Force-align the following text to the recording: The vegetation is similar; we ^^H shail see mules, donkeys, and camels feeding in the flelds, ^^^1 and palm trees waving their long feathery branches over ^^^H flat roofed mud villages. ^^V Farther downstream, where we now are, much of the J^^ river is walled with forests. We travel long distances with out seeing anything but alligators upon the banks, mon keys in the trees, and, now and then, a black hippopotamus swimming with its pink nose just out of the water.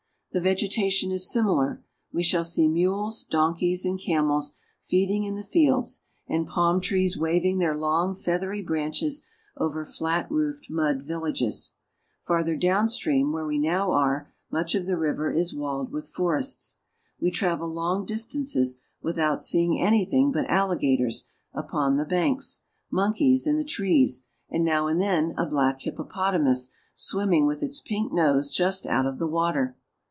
The 0.33 0.39
vegetation 0.39 1.11
is 1.11 1.29
similar; 1.29 1.83
we 2.13 2.23
^^H 2.23 2.27
shail 2.39 2.45
see 2.45 2.69
mules, 2.69 3.25
donkeys, 3.25 3.83
and 3.83 3.99
camels 3.99 4.53
feeding 4.81 5.25
in 5.25 5.35
the 5.35 5.43
flelds, 5.43 6.03
^^^1 6.29 6.33
and 6.35 6.47
palm 6.47 6.79
trees 6.79 7.17
waving 7.17 7.57
their 7.59 7.75
long 7.75 8.15
feathery 8.15 8.61
branches 8.61 9.27
over 9.57 9.83
^^^H 9.85 9.93
flat 9.97 10.31
roofed 10.31 10.69
mud 10.69 11.01
villages. 11.01 11.73
^^V 11.73 12.25
Farther 12.27 12.55
downstream, 12.55 13.33
where 13.33 13.45
we 13.45 13.57
now 13.59 13.91
are, 13.91 14.31
much 14.49 14.73
of 14.73 14.85
the 14.85 14.93
J^^ 14.93 15.01
river 15.01 15.33
is 15.33 15.53
walled 15.53 15.91
with 15.91 16.07
forests. 16.07 16.77
We 17.19 17.29
travel 17.29 17.67
long 17.67 18.05
distances 18.05 18.81
with 19.01 19.19
out 19.19 19.43
seeing 19.43 19.81
anything 19.81 20.31
but 20.31 20.49
alligators 20.49 21.27
upon 21.53 21.97
the 21.97 22.05
banks, 22.05 22.63
mon 22.89 23.11
keys 23.11 23.45
in 23.45 23.57
the 23.57 23.65
trees, 23.65 24.23
and, 24.49 24.63
now 24.63 24.87
and 24.87 25.01
then, 25.01 25.33
a 25.37 25.45
black 25.45 25.81
hippopotamus 25.81 26.71
swimming 26.93 27.47
with 27.47 27.61
its 27.61 27.81
pink 27.81 28.13
nose 28.13 28.49
just 28.53 28.85
out 28.85 29.05
of 29.05 29.19
the 29.19 29.27
water. 29.27 29.75